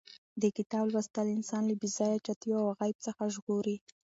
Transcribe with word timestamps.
د 0.41 0.43
کتاب 0.57 0.85
لوستل 0.93 1.27
انسان 1.37 1.63
له 1.67 1.75
بې 1.79 1.87
ځایه 1.97 2.23
چتیاو 2.25 2.67
او 2.69 2.75
غیبت 2.79 3.01
څخه 3.07 3.23
ژغوري. 3.35 3.77